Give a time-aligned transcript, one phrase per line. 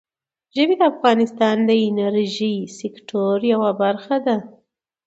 [0.55, 4.37] ژبې د افغانستان د انرژۍ سکتور یوه برخه ده.